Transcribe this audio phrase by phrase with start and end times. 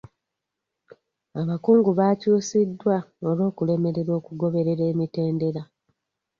[1.41, 2.95] Abakungu baakyusiddwa
[3.29, 5.61] olw'okulemererwa okugoberera emitendera.